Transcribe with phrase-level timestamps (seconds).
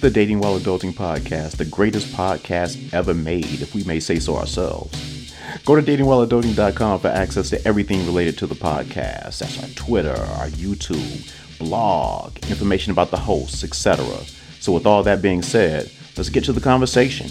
[0.00, 4.36] the Dating While Adulting podcast, the greatest podcast ever made, if we may say so
[4.36, 5.34] ourselves.
[5.66, 9.40] Go to datingwhileadulting.com for access to everything related to the podcast.
[9.40, 14.06] That's our Twitter, our YouTube, blog, information about the hosts, etc.
[14.60, 17.30] So, with all that being said, let's get to the conversation.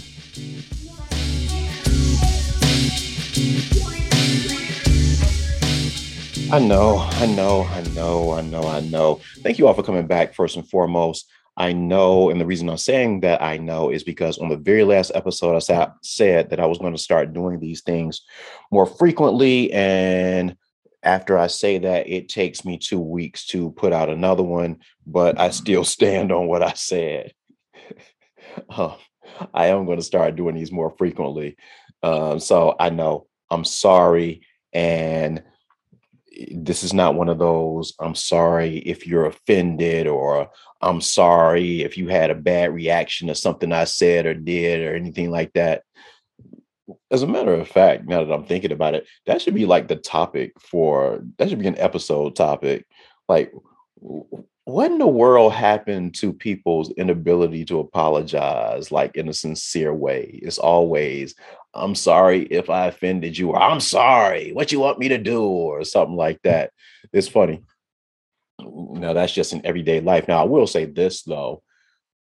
[6.52, 9.22] I know, I know, I know, I know, I know.
[9.42, 11.30] Thank you all for coming back, first and foremost.
[11.60, 14.86] I know, and the reason I'm saying that I know is because on the very
[14.86, 18.22] last episode, I sa- said that I was going to start doing these things
[18.72, 19.70] more frequently.
[19.74, 20.56] And
[21.04, 25.38] after I say that, it takes me two weeks to put out another one, but
[25.38, 27.34] I still stand on what I said.
[28.70, 28.96] uh,
[29.54, 31.58] I am going to start doing these more frequently.
[32.02, 34.42] Um, so I know I'm sorry.
[34.74, 35.44] And
[36.52, 40.50] this is not one of those i'm sorry if you're offended or
[40.82, 44.96] i'm sorry if you had a bad reaction to something i said or did or
[44.96, 45.84] anything like that.
[47.12, 49.88] As a matter of fact now that i'm thinking about it that should be like
[49.88, 52.86] the topic for that should be an episode topic.
[53.28, 53.52] Like
[54.00, 60.40] what in the world happened to people's inability to apologize like in a sincere way
[60.44, 61.36] it's always
[61.74, 65.44] I'm sorry if I offended you, or I'm sorry, what you want me to do,
[65.44, 66.72] or something like that.
[67.14, 67.62] It's funny.
[68.60, 70.28] Now, that's just in everyday life.
[70.28, 71.64] Now, I will say this though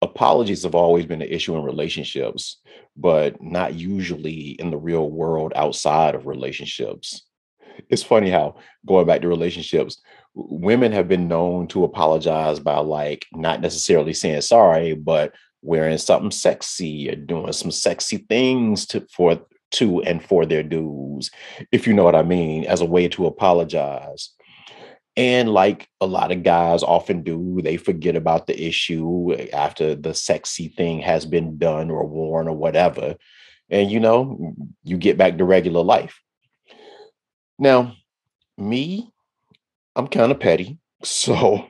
[0.01, 2.59] apologies have always been an issue in relationships,
[2.97, 7.27] but not usually in the real world outside of relationships.
[7.89, 10.01] It's funny how going back to relationships,
[10.35, 16.31] women have been known to apologize by like not necessarily saying sorry, but wearing something
[16.31, 21.31] sexy or doing some sexy things to for to and for their dues,
[21.73, 24.31] if you know what I mean, as a way to apologize.
[25.17, 30.15] And like a lot of guys often do, they forget about the issue after the
[30.15, 33.17] sexy thing has been done or worn or whatever.
[33.69, 34.55] And you know,
[34.85, 36.23] you get back to regular life.
[37.59, 37.95] Now,
[38.57, 39.11] me,
[39.97, 40.79] I'm kind of petty.
[41.03, 41.69] So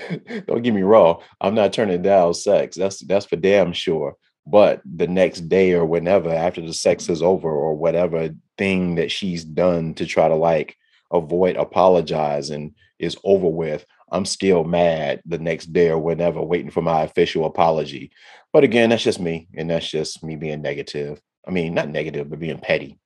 [0.46, 1.20] Don't get me wrong.
[1.40, 2.76] I'm not turning down sex.
[2.76, 4.16] That's that's for damn sure.
[4.46, 9.10] But the next day or whenever, after the sex is over, or whatever thing that
[9.10, 10.76] she's done to try to like
[11.12, 16.82] avoid apologizing is over with, I'm still mad the next day or whenever, waiting for
[16.82, 18.10] my official apology.
[18.52, 21.20] But again, that's just me, and that's just me being negative.
[21.46, 22.98] I mean, not negative, but being petty.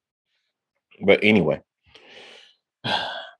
[1.05, 1.61] But anyway.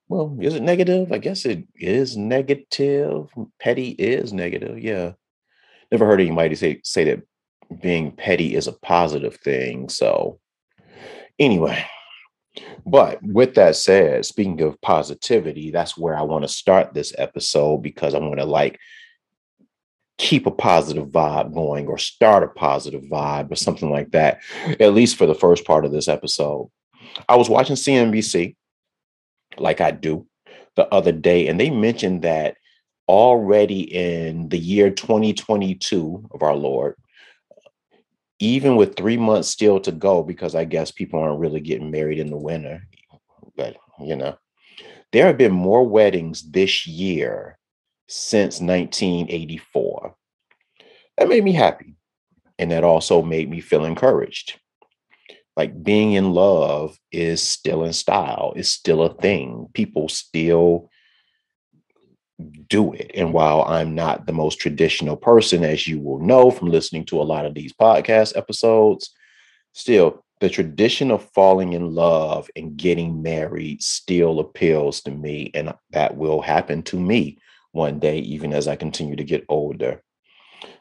[0.09, 1.11] Well, is it negative?
[1.11, 3.27] I guess it is negative.
[3.59, 4.79] Petty is negative.
[4.79, 5.11] Yeah.
[5.91, 7.23] Never heard anybody say say that
[7.81, 9.89] being petty is a positive thing.
[9.89, 10.39] So
[11.37, 11.85] anyway,
[12.85, 17.79] but with that said, speaking of positivity, that's where I want to start this episode
[17.79, 18.79] because I want to like
[20.17, 24.39] keep a positive vibe going or start a positive vibe or something like that,
[24.79, 26.69] at least for the first part of this episode.
[27.27, 28.55] I was watching CNBC
[29.57, 30.27] like I do
[30.75, 32.57] the other day, and they mentioned that
[33.07, 36.95] already in the year 2022 of our Lord,
[38.39, 42.19] even with three months still to go, because I guess people aren't really getting married
[42.19, 42.83] in the winter,
[43.55, 44.37] but you know,
[45.11, 47.57] there have been more weddings this year
[48.07, 50.15] since 1984.
[51.17, 51.95] That made me happy.
[52.59, 54.59] And that also made me feel encouraged
[55.57, 60.89] like being in love is still in style is still a thing people still
[62.69, 66.69] do it and while i'm not the most traditional person as you will know from
[66.69, 69.09] listening to a lot of these podcast episodes
[69.73, 75.73] still the tradition of falling in love and getting married still appeals to me and
[75.89, 77.37] that will happen to me
[77.71, 80.01] one day even as i continue to get older.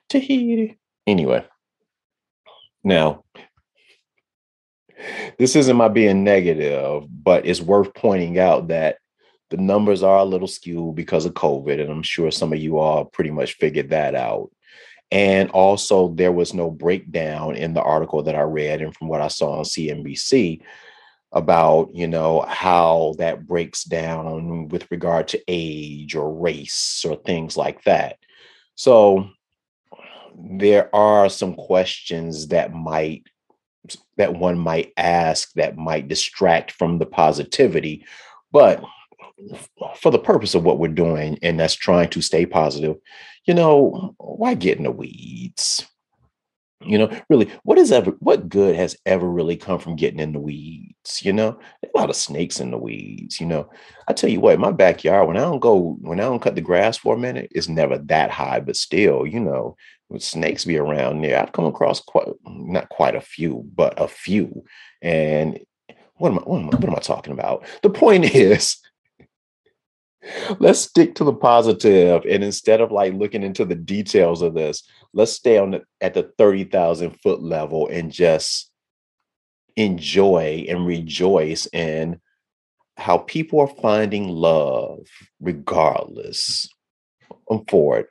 [0.09, 0.79] Tahiti.
[1.07, 1.45] Anyway.
[2.85, 3.25] Now
[5.39, 8.99] this isn't my being negative, but it's worth pointing out that
[9.51, 11.81] the numbers are a little skewed because of COVID.
[11.81, 14.51] And I'm sure some of you all pretty much figured that out.
[15.13, 19.21] And also, there was no breakdown in the article that I read and from what
[19.21, 20.63] I saw on CNBC
[21.31, 27.57] about, you know, how that breaks down with regard to age or race or things
[27.57, 28.19] like that.
[28.75, 29.31] So,
[30.39, 33.27] there are some questions that might
[34.17, 38.05] that one might ask that might distract from the positivity.
[38.53, 38.83] But
[39.97, 42.97] for the purpose of what we're doing, and that's trying to stay positive,
[43.45, 45.87] you know, why get in the weeds?
[46.83, 50.33] You know, really, what is ever what good has ever really come from getting in
[50.33, 51.23] the weeds?
[51.23, 53.41] You know, a lot of snakes in the weeds.
[53.41, 53.71] You know,
[54.09, 56.61] I tell you what, my backyard when I don't go when I don't cut the
[56.61, 59.77] grass for a minute, it's never that high, but still, you know,
[60.19, 61.41] snakes be around there.
[61.41, 64.65] I've come across quite not quite a few, but a few.
[65.03, 65.59] And
[66.17, 67.67] what am I what am I, what am I talking about?
[67.83, 68.79] The point is
[70.59, 74.83] let's stick to the positive and instead of like looking into the details of this
[75.13, 78.71] let's stay on the, at the 30,000 foot level and just
[79.77, 82.21] enjoy and rejoice in
[82.97, 85.07] how people are finding love
[85.41, 86.69] regardless
[87.51, 88.09] i'm for it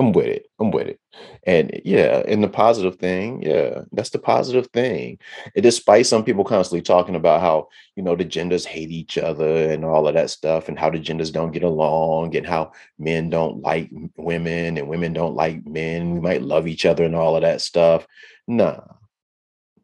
[0.00, 0.46] I'm with it.
[0.60, 1.00] I'm with it.
[1.44, 5.18] And yeah, and the positive thing, yeah, that's the positive thing.
[5.56, 9.70] And despite some people constantly talking about how, you know, the genders hate each other
[9.70, 13.28] and all of that stuff, and how the genders don't get along, and how men
[13.28, 17.34] don't like women and women don't like men, we might love each other and all
[17.34, 18.06] of that stuff.
[18.46, 18.80] Nah,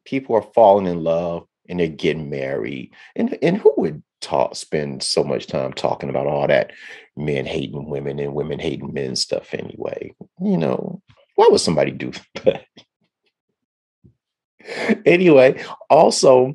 [0.04, 2.92] people are falling in love and they're getting married.
[3.16, 6.72] And and who would talk spend so much time talking about all that
[7.16, 10.14] men hating women and women hating men stuff anyway.
[10.40, 11.02] You know,
[11.36, 12.12] why would somebody do
[12.44, 12.66] that?
[15.04, 16.54] anyway, also,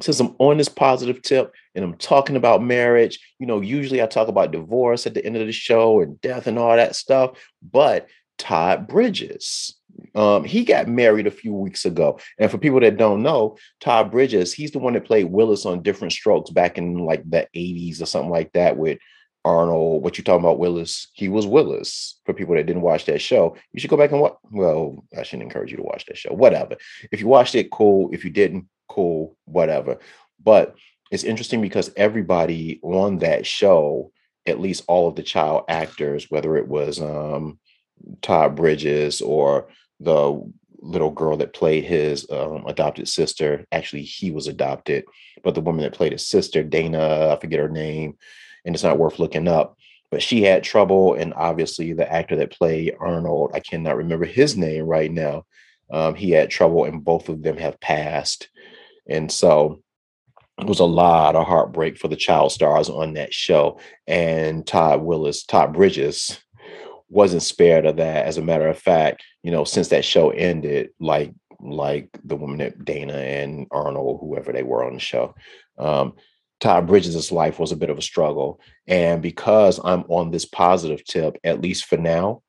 [0.00, 4.06] since I'm on this positive tip and I'm talking about marriage, you know, usually I
[4.06, 7.38] talk about divorce at the end of the show and death and all that stuff,
[7.62, 8.08] but
[8.38, 9.76] Todd Bridges,
[10.14, 12.20] um, he got married a few weeks ago.
[12.38, 15.82] And for people that don't know, Todd Bridges, he's the one that played Willis on
[15.82, 18.98] Diff'rent Strokes back in like the 80s or something like that with
[19.48, 20.02] Arnold.
[20.02, 21.08] What you talking about, Willis?
[21.14, 22.20] He was Willis.
[22.26, 24.34] For people that didn't watch that show, you should go back and watch.
[24.50, 26.34] Well, I shouldn't encourage you to watch that show.
[26.34, 26.76] Whatever.
[27.10, 28.10] If you watched it, cool.
[28.12, 29.36] If you didn't, cool.
[29.46, 30.00] Whatever.
[30.44, 30.76] But
[31.10, 34.12] it's interesting because everybody on that show,
[34.44, 37.58] at least all of the child actors, whether it was um,
[38.20, 39.68] Todd Bridges or
[39.98, 40.42] the
[40.80, 43.66] little girl that played his um, adopted sister.
[43.72, 45.04] Actually, he was adopted,
[45.42, 48.18] but the woman that played his sister, Dana, I forget her name,
[48.64, 49.76] and it's not worth looking up.
[50.10, 54.56] But she had trouble, and obviously the actor that played Arnold, I cannot remember his
[54.56, 55.44] name right now.
[55.90, 58.48] Um, he had trouble, and both of them have passed,
[59.08, 59.82] and so
[60.58, 63.78] it was a lot of heartbreak for the child stars on that show.
[64.06, 66.38] And Todd Willis, Todd Bridges,
[67.08, 68.26] wasn't spared of that.
[68.26, 72.58] As a matter of fact, you know, since that show ended, like like the woman
[72.58, 75.34] that Dana and Arnold, whoever they were on the show,
[75.78, 76.14] um,
[76.60, 78.60] Todd Bridges' life was a bit of a struggle.
[78.86, 82.42] And because I'm on this positive tip, at least for now,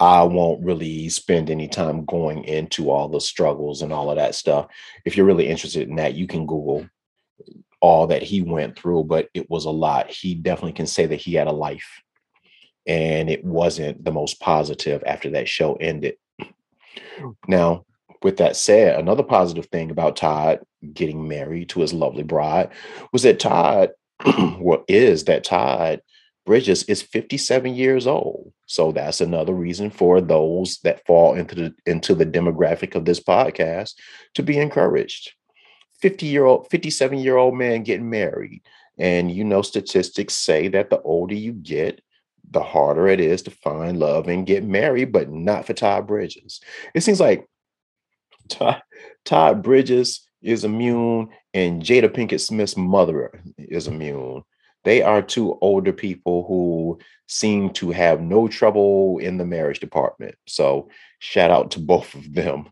[0.00, 4.34] I won't really spend any time going into all the struggles and all of that
[4.34, 4.66] stuff.
[5.04, 6.86] If you're really interested in that, you can Google
[7.80, 10.10] all that he went through, but it was a lot.
[10.10, 12.02] He definitely can say that he had a life
[12.86, 16.16] and it wasn't the most positive after that show ended.
[16.38, 17.30] Hmm.
[17.46, 17.84] Now,
[18.24, 20.60] with that said, another positive thing about Todd
[20.94, 22.70] getting married to his lovely bride
[23.12, 23.90] was that Todd,
[24.58, 26.00] well, is that Todd
[26.46, 28.52] Bridges is 57 years old.
[28.66, 33.20] So that's another reason for those that fall into the into the demographic of this
[33.20, 33.94] podcast
[34.34, 35.32] to be encouraged.
[36.00, 38.62] 50 year old, 57 year old man getting married.
[38.98, 42.02] And you know, statistics say that the older you get,
[42.50, 46.60] the harder it is to find love and get married, but not for Todd Bridges.
[46.94, 47.48] It seems like
[48.48, 48.82] Todd,
[49.24, 54.42] Todd Bridges is immune and Jada Pinkett Smith's mother is immune.
[54.84, 60.34] They are two older people who seem to have no trouble in the marriage department.
[60.46, 62.70] So shout out to both of them.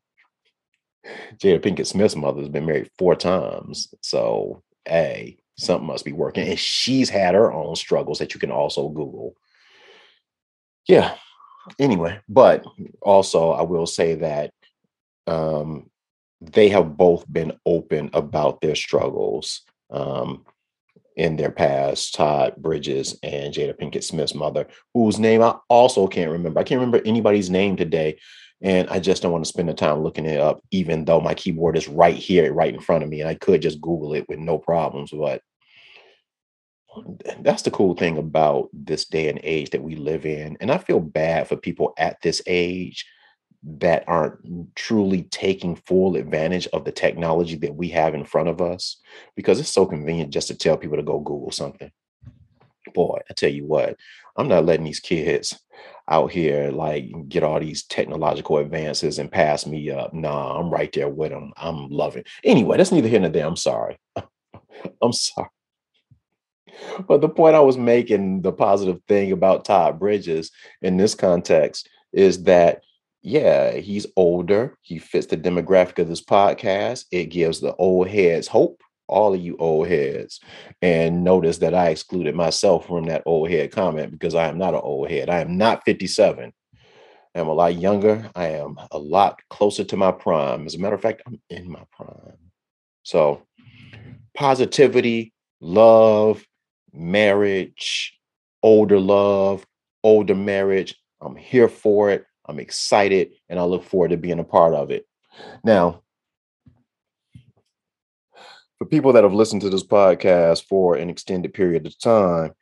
[1.38, 3.93] Jada Pinkett Smith's mother has been married four times.
[4.02, 6.47] So, hey, something must be working.
[6.47, 9.35] And she's had her own struggles that you can also Google
[10.88, 11.14] yeah
[11.79, 12.64] anyway but
[13.00, 14.52] also i will say that
[15.26, 15.91] um
[16.41, 20.45] they have both been open about their struggles um
[21.17, 26.31] in their past todd bridges and jada pinkett smith's mother whose name i also can't
[26.31, 28.19] remember i can't remember anybody's name today
[28.62, 31.35] and i just don't want to spend the time looking it up even though my
[31.35, 34.29] keyboard is right here right in front of me and i could just google it
[34.29, 35.43] with no problems but
[37.41, 40.57] that's the cool thing about this day and age that we live in.
[40.61, 43.07] And I feel bad for people at this age
[43.64, 48.61] that aren't truly taking full advantage of the technology that we have in front of
[48.61, 49.00] us
[49.37, 51.90] because it's so convenient just to tell people to go Google something.
[52.95, 53.97] Boy, I tell you what,
[54.37, 55.59] I'm not letting these kids
[56.09, 60.12] out here like get all these technological advances and pass me up.
[60.12, 61.52] Nah, I'm right there with them.
[61.57, 62.25] I'm loving.
[62.42, 63.47] Anyway, that's neither here nor there.
[63.47, 63.99] I'm sorry.
[65.02, 65.49] I'm sorry
[67.07, 70.50] but the point I was making, the positive thing about Todd Bridges
[70.81, 72.83] in this context is that,
[73.23, 74.76] yeah, he's older.
[74.83, 77.05] He fits the demographic of this podcast.
[77.12, 80.41] It gives the old heads hope, all of you old heads.
[80.83, 84.75] And notice that I excluded myself from that old head comment because I am not
[84.75, 85.31] an old head.
[85.31, 86.52] I am not 57.
[87.35, 88.29] I am a lot younger.
[88.35, 90.67] I am a lot closer to my prime.
[90.67, 92.37] As a matter of fact, I'm in my prime.
[93.05, 93.47] So,
[94.35, 96.45] positivity, love,
[96.93, 98.19] marriage,
[98.62, 99.64] older love,
[100.02, 100.97] older marriage.
[101.21, 102.26] I'm here for it.
[102.52, 105.06] I'm excited and I look forward to being a part of it.
[105.64, 106.02] Now,
[108.78, 112.52] for people that have listened to this podcast for an extended period of time,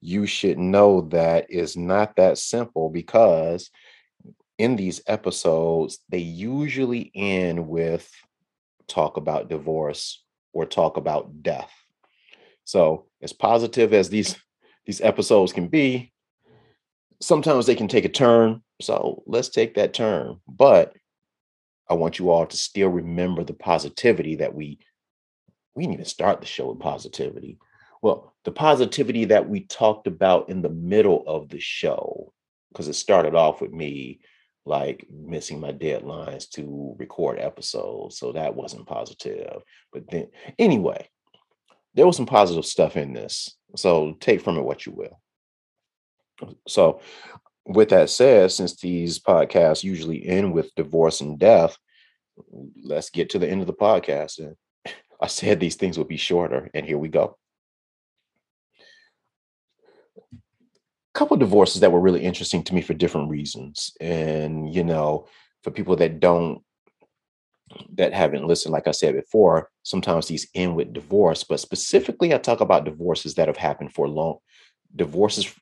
[0.00, 3.70] you should know that it's not that simple because
[4.56, 8.08] in these episodes, they usually end with
[8.86, 11.72] talk about divorce or talk about death.
[12.64, 14.36] So, as positive as these
[14.86, 16.12] these episodes can be,
[17.20, 18.62] sometimes they can take a turn.
[18.80, 20.40] So, let's take that turn.
[20.48, 20.94] But
[21.88, 24.78] I want you all to still remember the positivity that we
[25.74, 27.58] we didn't even start the show with positivity.
[28.02, 32.32] Well, the positivity that we talked about in the middle of the show,
[32.70, 34.20] because it started off with me
[34.64, 38.18] like missing my deadlines to record episodes.
[38.18, 39.62] So that wasn't positive.
[39.92, 41.08] But then, anyway,
[41.94, 43.56] there was some positive stuff in this.
[43.76, 45.20] So take from it what you will.
[46.68, 47.00] So,
[47.66, 51.76] with that said, since these podcasts usually end with divorce and death,
[52.82, 54.38] let's get to the end of the podcast.
[54.38, 54.56] And
[55.20, 57.36] I said these things would be shorter, and here we go.
[60.28, 63.92] A couple divorces that were really interesting to me for different reasons.
[64.00, 65.26] And, you know,
[65.62, 66.62] for people that don't,
[67.94, 72.38] that haven't listened, like I said before, sometimes these end with divorce, but specifically, I
[72.38, 74.38] talk about divorces that have happened for long,
[74.94, 75.52] divorces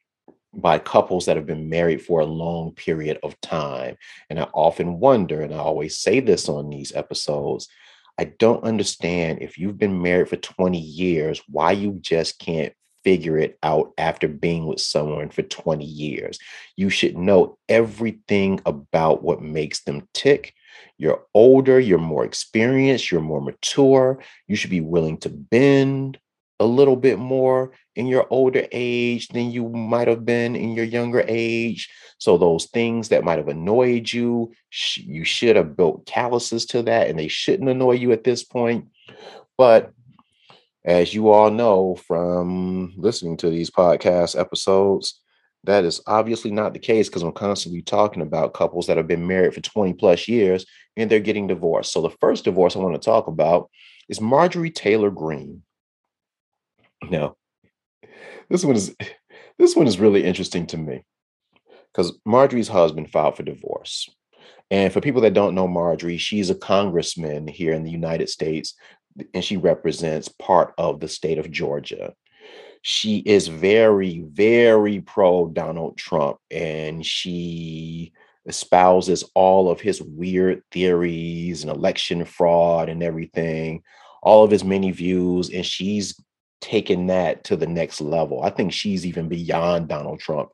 [0.55, 3.97] by couples that have been married for a long period of time.
[4.31, 7.69] And I often wonder, and I always say this on these episodes,
[8.19, 12.73] I don't understand if you've been married for 20 years, why you just can't
[13.05, 16.39] figure it out after being with someone for 20 years.
[16.77, 20.53] You should know everything about what makes them tick.
[20.97, 24.21] You're older, you're more experienced, you're more mature.
[24.49, 26.19] You should be willing to bend
[26.61, 30.85] a little bit more in your older age than you might have been in your
[30.85, 31.89] younger age.
[32.19, 36.83] So those things that might have annoyed you, sh- you should have built calluses to
[36.83, 38.89] that and they shouldn't annoy you at this point.
[39.57, 39.93] But
[40.85, 45.21] as you all know from listening to these podcast episodes,
[45.65, 49.27] that is obviously not the case because I'm constantly talking about couples that have been
[49.27, 50.65] married for 20 plus years
[50.97, 51.93] and they're getting divorced.
[51.93, 53.71] So the first divorce I want to talk about
[54.09, 55.63] is Marjorie Taylor Greene.
[57.09, 57.37] Now,
[58.49, 58.95] this one is
[59.59, 61.05] this one is really interesting to me
[61.93, 64.09] because Marjorie's husband filed for divorce.
[64.71, 68.75] And for people that don't know Marjorie, she's a congressman here in the United States
[69.35, 72.15] and she represents part of the state of Georgia.
[72.83, 78.13] She is very, very pro Donald Trump and she
[78.47, 83.83] espouses all of his weird theories and election fraud and everything,
[84.23, 85.51] all of his many views.
[85.51, 86.19] And she's
[86.61, 88.43] taken that to the next level.
[88.43, 90.51] I think she's even beyond Donald Trump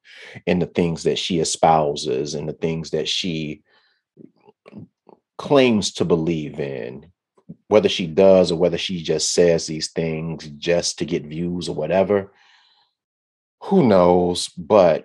[0.47, 3.63] in the things that she espouses and the things that she
[5.39, 7.11] claims to believe in.
[7.69, 11.75] Whether she does or whether she just says these things just to get views or
[11.75, 12.33] whatever,
[13.65, 14.49] who knows?
[14.49, 15.05] But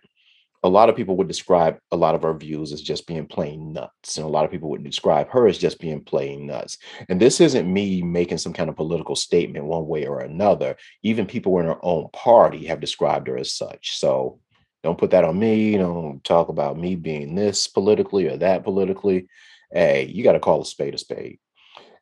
[0.63, 3.71] a lot of people would describe a lot of our views as just being plain
[3.71, 4.17] nuts.
[4.17, 6.77] And a lot of people would describe her as just being plain nuts.
[7.07, 10.75] And this isn't me making some kind of political statement one way or another.
[11.01, 13.97] Even people in her own party have described her as such.
[13.97, 14.39] So
[14.83, 15.77] don't put that on me.
[15.77, 19.27] Don't talk about me being this politically or that politically.
[19.71, 21.39] Hey, you got to call a spade a spade.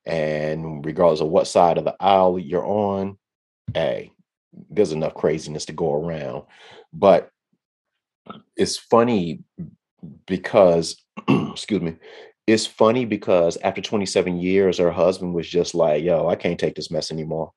[0.06, 3.18] And regardless of what side of the aisle you're on,
[3.74, 4.14] hey,
[4.70, 6.44] there's enough craziness to go around.
[6.94, 7.30] But
[8.56, 9.44] it's funny
[10.26, 11.96] because excuse me
[12.46, 16.76] it's funny because after 27 years her husband was just like yo i can't take
[16.76, 17.52] this mess anymore.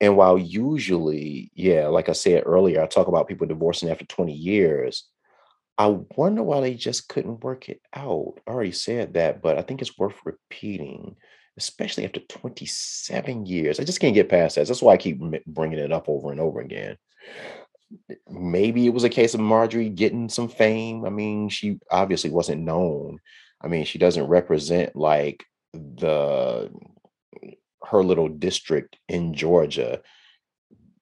[0.00, 4.32] And while usually yeah like i said earlier i talk about people divorcing after 20
[4.32, 5.08] years
[5.78, 8.34] i wonder why they just couldn't work it out.
[8.46, 11.16] I already said that but i think it's worth repeating
[11.56, 13.80] especially after 27 years.
[13.80, 14.66] I just can't get past that.
[14.66, 16.96] That's why i keep bringing it up over and over again
[18.28, 21.04] maybe it was a case of Marjorie getting some fame.
[21.04, 23.18] I mean, she obviously wasn't known.
[23.60, 26.70] I mean, she doesn't represent like the
[27.84, 30.00] her little district in Georgia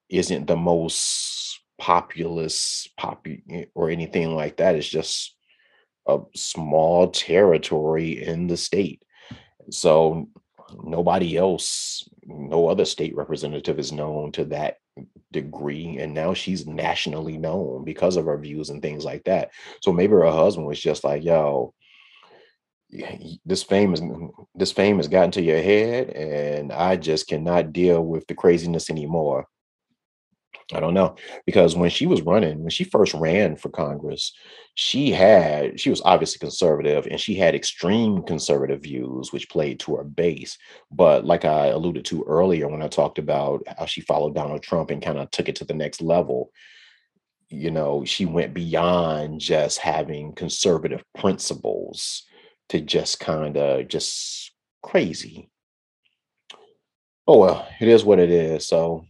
[0.09, 4.75] isn't the most populous popu- eh, or anything like that.
[4.75, 5.35] It's just
[6.07, 9.03] a small territory in the state.
[9.69, 10.29] So
[10.83, 14.77] nobody else, no other state representative is known to that
[15.31, 19.51] degree and now she's nationally known because of her views and things like that.
[19.81, 21.73] So maybe her husband was just like yo
[23.45, 27.71] this fame is mm, this fame has gotten to your head and i just cannot
[27.71, 29.45] deal with the craziness anymore
[30.71, 31.15] I don't know
[31.45, 34.33] because when she was running, when she first ran for Congress,
[34.75, 39.95] she had she was obviously conservative and she had extreme conservative views, which played to
[39.95, 40.57] her base.
[40.91, 44.91] But like I alluded to earlier when I talked about how she followed Donald Trump
[44.91, 46.51] and kind of took it to the next level,
[47.49, 52.23] you know, she went beyond just having conservative principles
[52.69, 54.51] to just kind of just
[54.83, 55.49] crazy.
[57.27, 58.67] Oh well, it is what it is.
[58.67, 59.05] So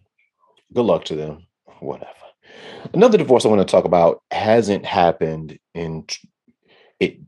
[0.74, 1.48] good luck to them
[1.80, 2.14] whatever.
[2.94, 6.06] Another divorce I want to talk about hasn't happened in
[7.00, 7.20] it.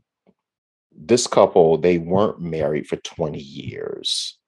[0.94, 4.38] This couple, they weren't married for 20 years,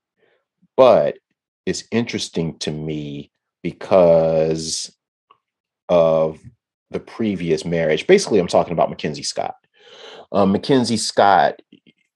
[0.76, 1.16] but
[1.66, 3.30] it's interesting to me
[3.62, 4.94] because
[5.88, 6.40] of
[6.90, 8.06] the previous marriage.
[8.06, 9.54] Basically, I'm talking about Mackenzie Scott.
[10.32, 11.60] Um, Mackenzie Scott,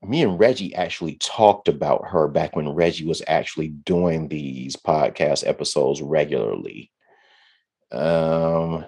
[0.03, 5.47] me and Reggie actually talked about her back when Reggie was actually doing these podcast
[5.47, 6.91] episodes regularly.
[7.91, 8.87] Um,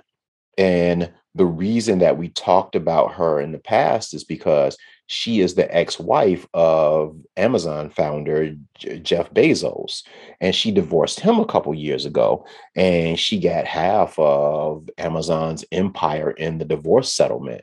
[0.57, 4.77] and the reason that we talked about her in the past is because
[5.07, 10.05] she is the ex-wife of Amazon founder Jeff Bezos
[10.41, 16.31] and she divorced him a couple years ago and she got half of Amazon's empire
[16.31, 17.63] in the divorce settlement.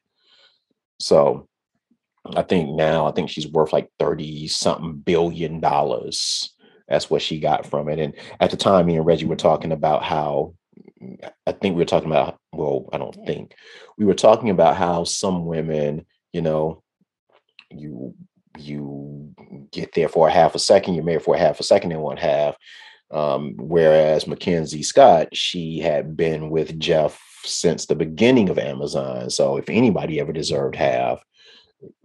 [1.00, 1.48] So
[2.36, 6.54] I think now I think she's worth like 30 something billion dollars.
[6.88, 8.00] That's what she got from it.
[8.00, 10.54] And at the time me and Reggie were talking about how
[11.46, 13.54] I think we were talking about, well, I don't think
[13.98, 16.84] we were talking about how some women, you know,
[17.70, 18.16] you
[18.58, 19.34] you
[19.72, 22.02] get there for a half a second, you're married for a half a second and
[22.02, 22.56] one half.
[23.12, 29.30] Um, whereas Mackenzie Scott, she had been with Jeff since the beginning of Amazon.
[29.30, 31.24] So if anybody ever deserved half,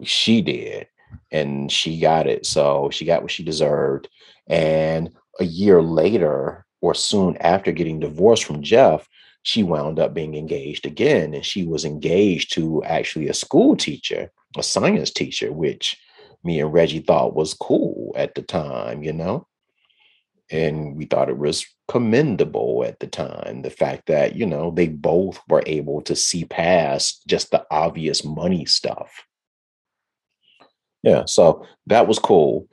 [0.03, 0.87] she did.
[1.31, 2.45] And she got it.
[2.45, 4.09] So she got what she deserved.
[4.47, 9.07] And a year later, or soon after getting divorced from Jeff,
[9.43, 11.33] she wound up being engaged again.
[11.33, 15.97] And she was engaged to actually a school teacher, a science teacher, which
[16.43, 19.47] me and Reggie thought was cool at the time, you know?
[20.51, 23.61] And we thought it was commendable at the time.
[23.61, 28.23] The fact that, you know, they both were able to see past just the obvious
[28.23, 29.11] money stuff.
[31.03, 32.67] Yeah, so that was cool.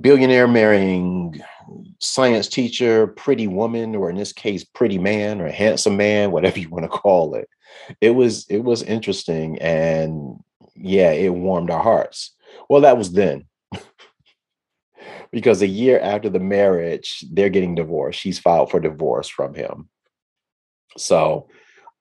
[0.00, 1.40] Billionaire marrying
[2.00, 6.68] science teacher, pretty woman, or in this case, pretty man or handsome man, whatever you
[6.68, 7.48] want to call it.
[8.00, 10.38] It was it was interesting, and
[10.76, 12.34] yeah, it warmed our hearts.
[12.68, 13.46] Well, that was then.
[15.32, 18.20] because a year after the marriage, they're getting divorced.
[18.20, 19.88] She's filed for divorce from him.
[20.96, 21.48] So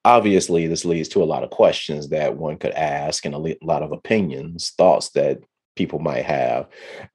[0.05, 3.81] obviously, this leads to a lot of questions that one could ask and a lot
[3.81, 5.39] of opinions, thoughts that
[5.75, 6.67] people might have.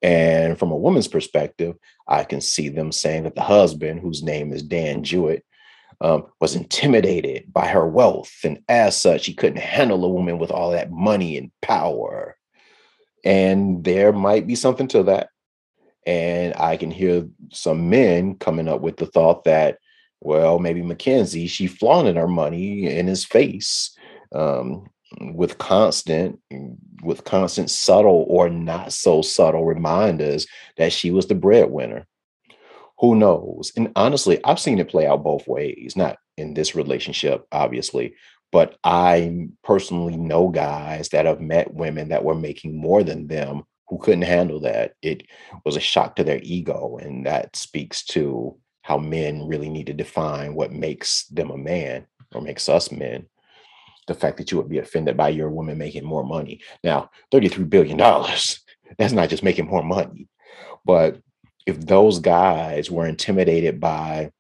[0.03, 4.53] And from a woman's perspective, I can see them saying that the husband, whose name
[4.53, 5.45] is Dan Jewett,
[6.01, 8.33] um, was intimidated by her wealth.
[8.45, 12.37] And as such, he couldn't handle a woman with all that money and power.
[13.25, 15.31] And there might be something to that.
[16.07, 19.79] And I can hear some men coming up with the thought that,
[20.21, 23.97] well, maybe Mackenzie, she flaunted her money in his face.
[24.33, 24.87] Um,
[25.21, 26.39] with constant
[27.03, 32.07] with constant subtle or not so subtle reminders that she was the breadwinner.
[32.99, 33.73] Who knows?
[33.77, 38.15] And honestly i've seen it play out both ways not in this relationship obviously
[38.53, 43.65] but i personally know guys that have met women that were making more than them
[43.89, 44.93] who couldn't handle that.
[45.03, 45.25] It
[45.65, 49.93] was a shock to their ego and that speaks to how men really need to
[49.93, 53.27] define what makes them a man or makes us men
[54.09, 56.61] the fact that you would be offended by your woman making more money.
[56.83, 57.97] Now, $33 billion,
[58.99, 60.27] that's not just making more money.
[60.85, 61.21] But
[61.67, 64.33] if those guys were intimidated by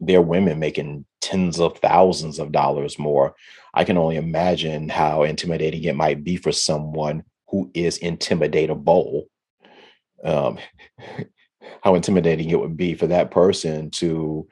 [0.00, 3.34] their women making tens of thousands of dollars more,
[3.72, 9.26] I can only imagine how intimidating it might be for someone who is intimidatable.
[10.24, 10.58] Um,
[11.82, 14.48] how intimidating it would be for that person to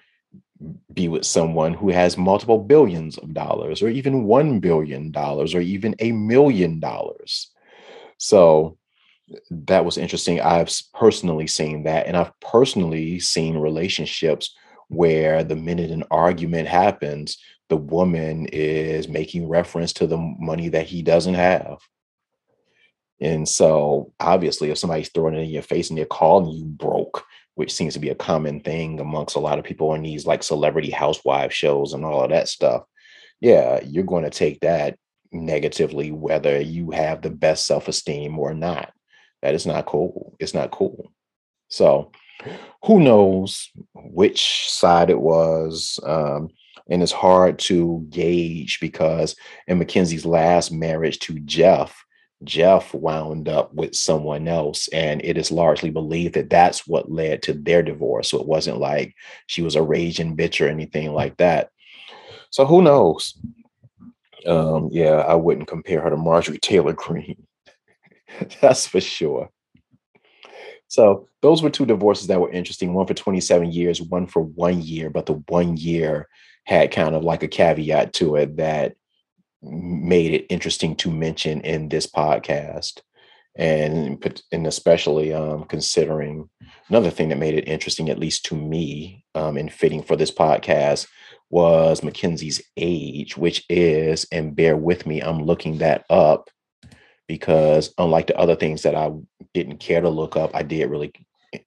[0.92, 5.94] be with someone who has multiple billions of dollars or even $1 billion or even
[5.98, 7.50] a million dollars.
[8.18, 8.78] So
[9.50, 10.40] that was interesting.
[10.40, 12.06] I've personally seen that.
[12.06, 14.54] And I've personally seen relationships
[14.88, 17.38] where the minute an argument happens,
[17.68, 21.78] the woman is making reference to the money that he doesn't have.
[23.20, 27.24] And so obviously, if somebody's throwing it in your face and they're calling you broke,
[27.54, 30.42] which seems to be a common thing amongst a lot of people in these like
[30.42, 32.82] celebrity housewife shows and all of that stuff.
[33.40, 34.98] Yeah, you're going to take that
[35.32, 38.92] negatively, whether you have the best self esteem or not.
[39.42, 40.36] That is not cool.
[40.38, 41.12] It's not cool.
[41.68, 42.12] So,
[42.84, 45.98] who knows which side it was?
[46.02, 46.50] Um,
[46.88, 49.36] and it's hard to gauge because
[49.66, 52.03] in Mackenzie's last marriage to Jeff,
[52.42, 57.42] Jeff wound up with someone else, and it is largely believed that that's what led
[57.42, 58.30] to their divorce.
[58.30, 59.14] So it wasn't like
[59.46, 61.70] she was a raging bitch or anything like that.
[62.50, 63.34] So who knows?
[64.46, 67.46] Um, yeah, I wouldn't compare her to Marjorie Taylor Greene.
[68.60, 69.50] that's for sure.
[70.88, 72.94] So those were two divorces that were interesting.
[72.94, 76.28] One for 27 years, one for one year, but the one year
[76.64, 78.94] had kind of like a caveat to it that
[79.64, 83.00] made it interesting to mention in this podcast
[83.56, 86.48] and and especially um, considering
[86.88, 90.30] another thing that made it interesting, at least to me, um, and fitting for this
[90.30, 91.06] podcast,
[91.50, 96.50] was Mackenzie's age, which is, and bear with me, I'm looking that up
[97.28, 99.12] because unlike the other things that I
[99.54, 101.12] didn't care to look up, I did really,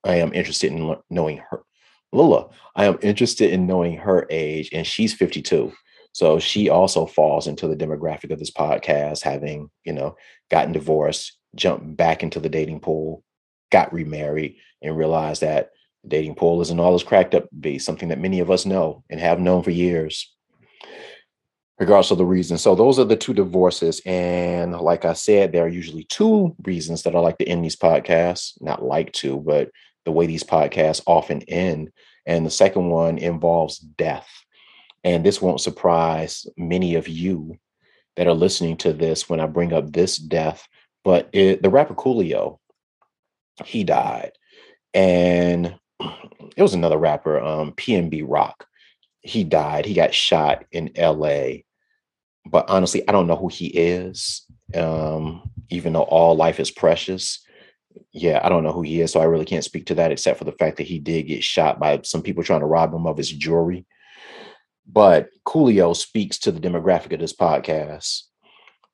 [0.04, 1.64] I am interested in knowing her.
[2.12, 5.72] Lula, I am interested in knowing her age, and she's 52.
[6.18, 10.16] So she also falls into the demographic of this podcast, having, you know,
[10.50, 13.24] gotten divorced, jumped back into the dating pool,
[13.72, 15.70] got remarried, and realized that
[16.02, 18.66] the dating pool isn't all as cracked up to be, something that many of us
[18.66, 20.34] know and have known for years,
[21.78, 22.58] regardless of the reason.
[22.58, 24.02] So those are the two divorces.
[24.04, 27.76] And like I said, there are usually two reasons that I like to end these
[27.76, 28.60] podcasts.
[28.60, 29.70] Not like to, but
[30.04, 31.92] the way these podcasts often end.
[32.26, 34.28] And the second one involves death.
[35.08, 37.58] And this won't surprise many of you
[38.18, 40.68] that are listening to this when I bring up this death.
[41.06, 42.58] But it, the rapper Coolio,
[43.64, 44.34] he died.
[44.94, 45.80] And
[46.58, 48.68] it was another rapper, um, PNB Rock.
[49.22, 49.86] He died.
[49.86, 51.60] He got shot in LA.
[52.46, 54.46] But honestly, I don't know who he is.
[54.76, 57.46] Um, even though all life is precious.
[58.12, 59.14] Yeah, I don't know who he is.
[59.14, 61.46] So I really can't speak to that except for the fact that he did get
[61.46, 63.86] shot by some people trying to rob him of his jewelry.
[64.92, 68.24] But Coolio speaks to the demographic of this podcast.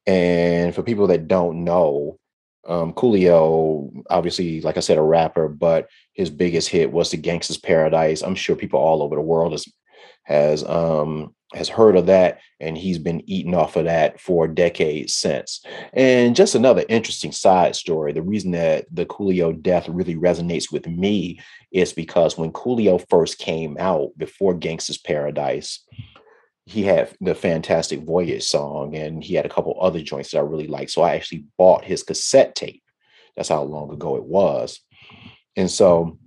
[0.05, 2.19] And for people that don't know,
[2.67, 7.57] um, Coolio, obviously, like I said, a rapper, but his biggest hit was the Gangsta's
[7.57, 8.21] Paradise.
[8.21, 9.65] I'm sure people all over the world has
[10.23, 15.13] has um, has heard of that, and he's been eating off of that for decades
[15.13, 15.63] since.
[15.93, 20.87] And just another interesting side story: the reason that the Coolio death really resonates with
[20.87, 21.39] me
[21.71, 25.85] is because when Coolio first came out before Gangsta's Paradise,
[26.65, 30.41] he had the Fantastic Voyage song, and he had a couple other joints that I
[30.41, 30.91] really liked.
[30.91, 32.83] So I actually bought his cassette tape.
[33.35, 34.79] That's how long ago it was.
[35.55, 36.17] And so,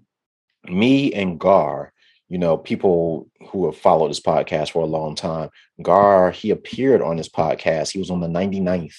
[0.65, 1.93] me and Gar
[2.29, 5.51] you know, people who have followed this podcast for a long time,
[5.83, 7.93] Gar, he appeared on this podcast.
[7.93, 8.99] He was on the 99th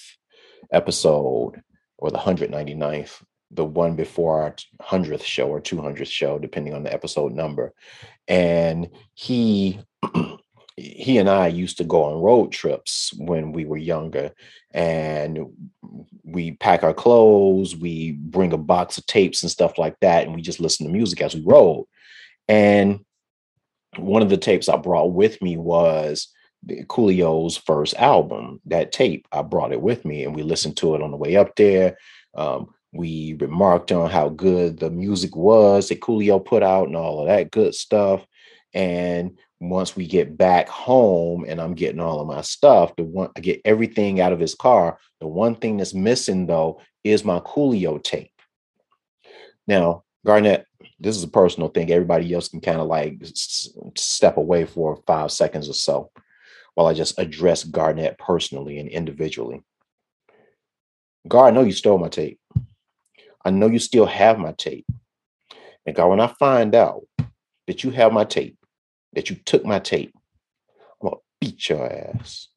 [0.72, 1.62] episode
[1.98, 6.92] or the 199th, the one before our 100th show or 200th show, depending on the
[6.92, 7.74] episode number.
[8.26, 9.80] And he,
[10.76, 14.32] he and I used to go on road trips when we were younger,
[14.72, 15.46] and
[16.24, 20.34] we pack our clothes, we bring a box of tapes and stuff like that, and
[20.34, 21.84] we just listen to music as we rode.
[22.46, 23.04] And
[23.96, 26.28] one of the tapes I brought with me was
[26.64, 28.60] the Coolio's first album.
[28.66, 31.36] That tape, I brought it with me and we listened to it on the way
[31.36, 31.96] up there.
[32.34, 37.20] Um, we remarked on how good the music was that Coolio put out and all
[37.20, 38.26] of that good stuff.
[38.74, 43.30] And once we get back home and I'm getting all of my stuff, the one
[43.36, 44.98] I get everything out of his car.
[45.20, 48.30] The one thing that's missing though is my Coolio tape.
[49.66, 50.64] Now, Garnett,
[51.00, 51.90] this is a personal thing.
[51.90, 56.10] Everybody else can kind of like s- step away for five seconds or so
[56.74, 59.62] while I just address Garnett personally and individually.
[61.26, 62.40] Gar, I know you stole my tape.
[63.44, 64.86] I know you still have my tape.
[65.86, 67.06] And Gar, when I find out
[67.66, 68.56] that you have my tape,
[69.14, 70.12] that you took my tape,
[71.00, 72.48] I'm gonna beat your ass.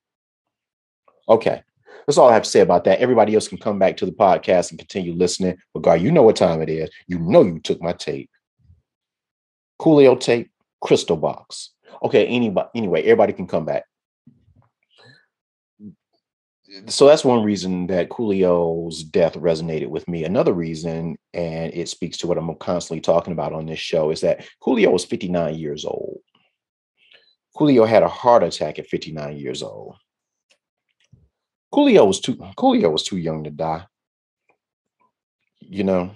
[1.27, 1.63] Okay.
[2.05, 2.99] That's all I have to say about that.
[2.99, 5.57] Everybody else can come back to the podcast and continue listening.
[5.73, 6.89] But Gar, you know what time it is.
[7.07, 8.29] You know you took my tape.
[9.79, 10.51] Coolio tape,
[10.81, 11.71] crystal box.
[12.03, 13.83] Okay, anybody anyway, everybody can come back.
[16.87, 20.23] So that's one reason that Coolio's death resonated with me.
[20.23, 24.21] Another reason, and it speaks to what I'm constantly talking about on this show, is
[24.21, 26.19] that Coolio was 59 years old.
[27.57, 29.95] Coolio had a heart attack at 59 years old.
[31.73, 33.85] Coolio was too Coolio was too young to die.
[35.59, 36.11] You know,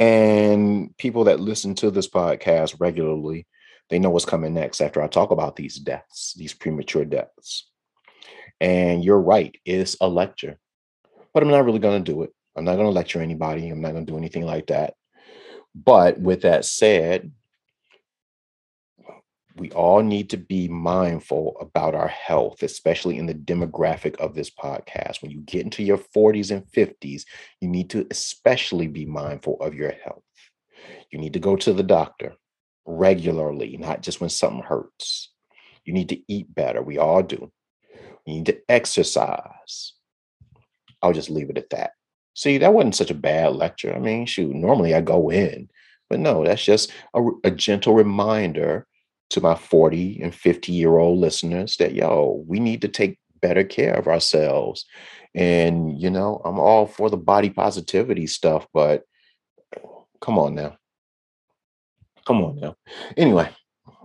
[0.00, 3.46] And people that listen to this podcast regularly,
[3.90, 7.68] they know what's coming next after I talk about these deaths, these premature deaths.
[8.62, 10.58] And you're right, it's a lecture,
[11.34, 12.30] but I'm not really going to do it.
[12.56, 13.68] I'm not going to lecture anybody.
[13.68, 14.94] I'm not going to do anything like that.
[15.74, 17.30] But with that said,
[19.60, 24.48] we all need to be mindful about our health, especially in the demographic of this
[24.48, 25.20] podcast.
[25.20, 27.24] When you get into your 40s and 50s,
[27.60, 30.22] you need to especially be mindful of your health.
[31.10, 32.36] You need to go to the doctor
[32.86, 35.30] regularly, not just when something hurts.
[35.84, 36.80] You need to eat better.
[36.80, 37.52] We all do.
[38.24, 39.92] You need to exercise.
[41.02, 41.90] I'll just leave it at that.
[42.32, 43.94] See, that wasn't such a bad lecture.
[43.94, 45.68] I mean, shoot, normally I go in,
[46.08, 48.86] but no, that's just a, a gentle reminder
[49.30, 53.64] to my 40 and 50 year old listeners that, yo, we need to take better
[53.64, 54.84] care of ourselves.
[55.34, 59.04] And, you know, I'm all for the body positivity stuff, but
[60.20, 60.76] come on now.
[62.26, 62.76] Come on now.
[63.16, 63.48] Anyway,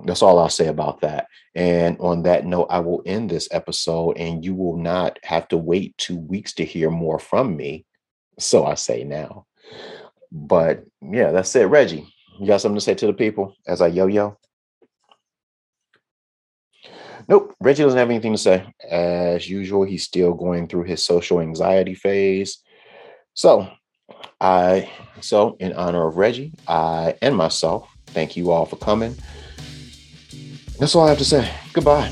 [0.05, 1.27] that's all I'll say about that.
[1.55, 5.57] And on that note, I will end this episode, and you will not have to
[5.57, 7.85] wait two weeks to hear more from me.
[8.37, 9.45] So I say now.
[10.31, 11.65] But yeah, that's it.
[11.65, 14.37] Reggie, you got something to say to the people as I yo yo?
[17.27, 18.65] Nope, Reggie doesn't have anything to say.
[18.89, 22.59] As usual, he's still going through his social anxiety phase.
[23.33, 23.67] So,
[24.39, 29.15] I so in honor of Reggie, I and myself, thank you all for coming.
[30.79, 31.51] That's all I have to say.
[31.73, 32.11] Goodbye.